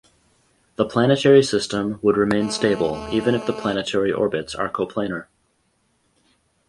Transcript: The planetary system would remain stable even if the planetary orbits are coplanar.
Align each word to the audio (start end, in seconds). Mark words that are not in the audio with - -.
The 0.77 0.85
planetary 0.85 1.43
system 1.43 1.99
would 2.01 2.17
remain 2.17 2.49
stable 2.49 3.07
even 3.11 3.35
if 3.35 3.45
the 3.45 3.53
planetary 3.53 4.11
orbits 4.11 4.55
are 4.55 4.67
coplanar. 4.67 5.27